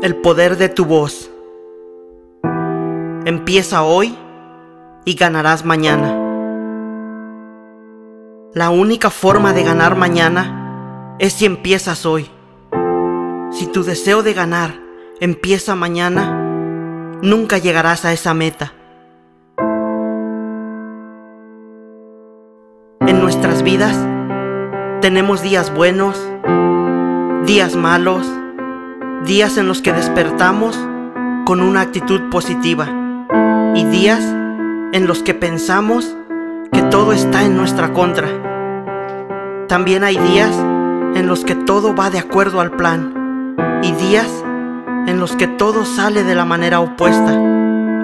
[0.00, 1.30] el poder de tu voz.
[3.24, 4.16] Empieza hoy
[5.04, 6.16] y ganarás mañana.
[8.54, 12.30] La única forma de ganar mañana es si empiezas hoy.
[13.50, 14.74] Si tu deseo de ganar
[15.20, 16.32] empieza mañana,
[17.20, 18.72] nunca llegarás a esa meta.
[23.00, 23.96] En nuestras vidas
[25.00, 26.16] tenemos días buenos,
[27.46, 28.26] días malos,
[29.24, 30.78] días en los que despertamos
[31.44, 32.88] con una actitud positiva
[33.74, 34.22] y días
[34.92, 36.16] en los que pensamos
[36.72, 38.28] que todo está en nuestra contra.
[39.68, 40.54] También hay días
[41.14, 44.28] en los que todo va de acuerdo al plan y días
[45.06, 47.38] en los que todo sale de la manera opuesta.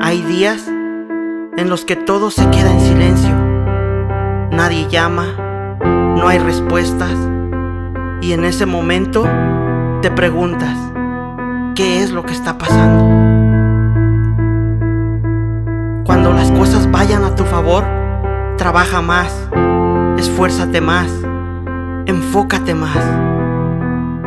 [0.00, 3.34] Hay días en los que todo se queda en silencio.
[4.50, 5.26] Nadie llama,
[6.16, 7.14] no hay respuestas
[8.20, 9.24] y en ese momento
[10.00, 10.76] te preguntas,
[11.74, 13.04] qué es lo que está pasando.
[16.04, 17.84] Cuando las cosas vayan a tu favor,
[18.56, 19.32] trabaja más,
[20.18, 21.10] esfuérzate más,
[22.06, 22.98] enfócate más.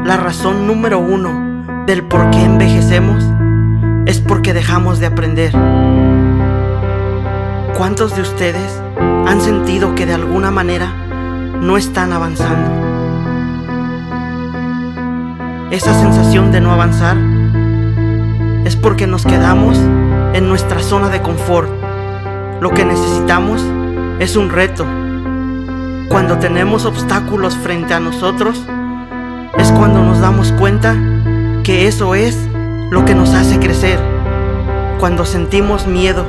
[0.06, 3.24] La razón número uno del por qué envejecemos
[4.06, 5.52] es porque dejamos de aprender.
[7.78, 8.82] ¿Cuántos de ustedes
[9.28, 10.92] han sentido que de alguna manera
[11.62, 12.72] no están avanzando?
[15.72, 17.18] Esa sensación de no avanzar
[18.66, 19.78] es porque nos quedamos
[20.34, 21.70] en nuestra zona de confort.
[22.60, 23.64] Lo que necesitamos
[24.20, 24.86] es un reto.
[26.10, 28.62] Cuando tenemos obstáculos frente a nosotros,
[29.58, 30.96] es cuando nos damos cuenta
[31.64, 32.38] que eso es
[32.90, 34.00] lo que nos hace crecer.
[35.00, 36.26] Cuando sentimos miedo,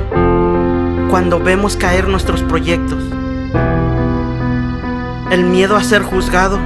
[1.09, 3.03] cuando vemos caer nuestros proyectos.
[5.31, 6.59] El miedo a ser juzgado,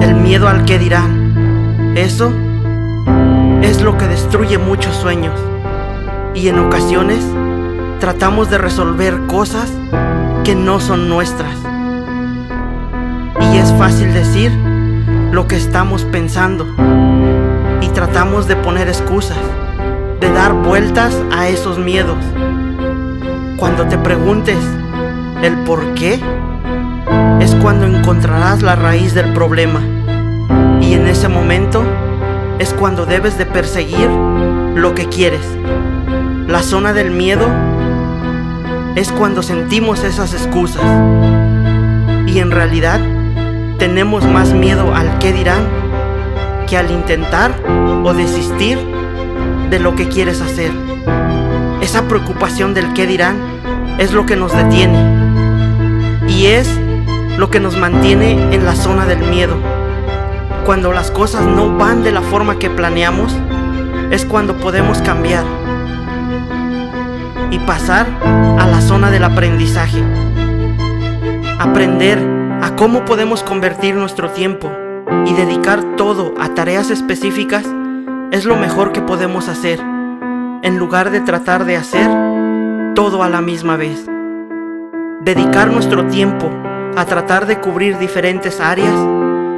[0.00, 1.92] el miedo al que dirán.
[1.94, 2.43] Eso es
[3.84, 5.38] lo que destruye muchos sueños
[6.34, 7.22] y en ocasiones
[8.00, 9.70] tratamos de resolver cosas
[10.42, 11.54] que no son nuestras.
[13.52, 14.50] Y es fácil decir
[15.32, 16.66] lo que estamos pensando
[17.82, 19.36] y tratamos de poner excusas,
[20.18, 22.16] de dar vueltas a esos miedos.
[23.58, 24.58] Cuando te preguntes
[25.42, 26.18] el por qué,
[27.40, 29.82] es cuando encontrarás la raíz del problema.
[30.80, 31.84] Y en ese momento
[32.58, 35.42] es cuando debes de perseguir lo que quieres.
[36.46, 37.46] La zona del miedo
[38.94, 40.84] es cuando sentimos esas excusas.
[42.26, 43.00] Y en realidad
[43.78, 45.64] tenemos más miedo al qué dirán
[46.66, 47.54] que al intentar
[48.04, 48.78] o desistir
[49.70, 50.70] de lo que quieres hacer.
[51.80, 53.36] Esa preocupación del qué dirán
[53.98, 54.98] es lo que nos detiene
[56.28, 56.68] y es
[57.36, 59.56] lo que nos mantiene en la zona del miedo.
[60.64, 63.36] Cuando las cosas no van de la forma que planeamos,
[64.10, 65.44] es cuando podemos cambiar
[67.50, 70.02] y pasar a la zona del aprendizaje.
[71.58, 72.18] Aprender
[72.62, 74.72] a cómo podemos convertir nuestro tiempo
[75.26, 77.66] y dedicar todo a tareas específicas
[78.30, 82.08] es lo mejor que podemos hacer, en lugar de tratar de hacer
[82.94, 84.06] todo a la misma vez.
[85.20, 86.50] Dedicar nuestro tiempo
[86.96, 88.94] a tratar de cubrir diferentes áreas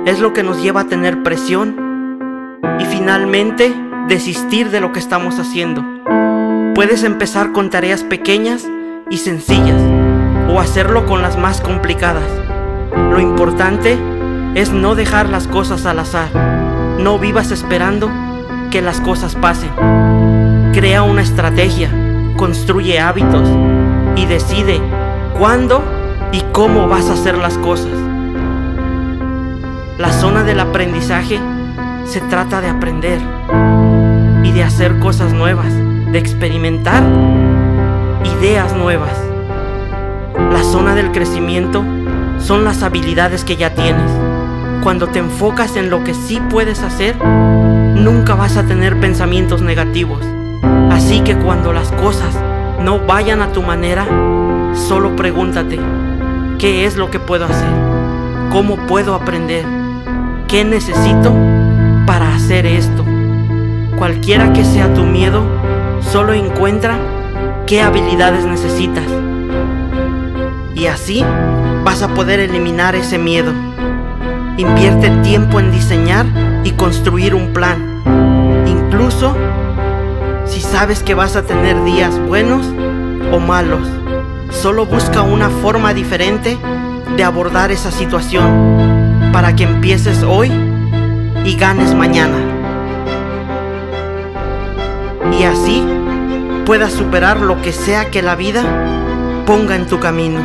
[0.06, 3.74] es lo que nos lleva a tener presión y finalmente
[4.06, 5.84] desistir de lo que estamos haciendo.
[6.76, 8.64] Puedes empezar con tareas pequeñas
[9.10, 9.82] y sencillas
[10.48, 12.30] o hacerlo con las más complicadas.
[13.10, 13.98] Lo importante
[14.54, 16.30] es no dejar las cosas al azar.
[17.00, 18.08] No vivas esperando
[18.70, 19.70] que las cosas pasen.
[20.72, 21.90] Crea una estrategia,
[22.36, 23.48] construye hábitos
[24.14, 24.80] y decide
[25.36, 25.82] cuándo
[26.30, 28.05] y cómo vas a hacer las cosas.
[29.98, 31.40] La zona del aprendizaje
[32.04, 33.18] se trata de aprender
[34.42, 35.72] y de hacer cosas nuevas,
[36.12, 37.02] de experimentar
[38.22, 39.18] ideas nuevas.
[40.52, 41.82] La zona del crecimiento
[42.38, 44.10] son las habilidades que ya tienes.
[44.82, 50.20] Cuando te enfocas en lo que sí puedes hacer, nunca vas a tener pensamientos negativos.
[50.90, 52.38] Así que cuando las cosas
[52.82, 54.04] no vayan a tu manera,
[54.74, 55.80] solo pregúntate,
[56.58, 57.70] ¿qué es lo que puedo hacer?
[58.52, 59.85] ¿Cómo puedo aprender?
[60.48, 61.34] ¿Qué necesito
[62.06, 63.04] para hacer esto?
[63.98, 65.42] Cualquiera que sea tu miedo,
[66.00, 66.98] solo encuentra
[67.66, 69.02] qué habilidades necesitas.
[70.76, 71.24] Y así
[71.82, 73.52] vas a poder eliminar ese miedo.
[74.56, 76.26] Invierte tiempo en diseñar
[76.62, 78.02] y construir un plan.
[78.68, 79.34] Incluso
[80.44, 82.64] si sabes que vas a tener días buenos
[83.32, 83.88] o malos.
[84.50, 86.56] Solo busca una forma diferente
[87.16, 88.95] de abordar esa situación
[89.36, 90.50] para que empieces hoy
[91.44, 92.38] y ganes mañana.
[95.38, 95.86] y así
[96.64, 98.62] puedas superar lo que sea que la vida
[99.44, 100.40] ponga en tu camino.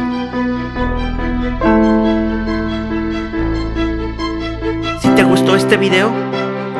[4.99, 6.11] Si te gustó este video,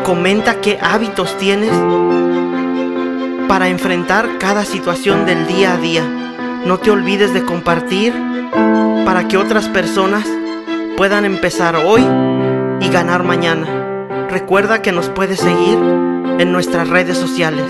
[0.04, 1.72] comenta qué hábitos tienes
[3.48, 6.04] para enfrentar cada situación del día a día.
[6.66, 8.14] No te olvides de compartir
[9.06, 10.28] para que otras personas
[11.02, 12.04] puedan empezar hoy
[12.80, 14.28] y ganar mañana.
[14.30, 15.80] Recuerda que nos puedes seguir
[16.38, 17.66] en nuestras redes sociales.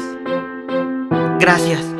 [1.39, 1.90] Gracias.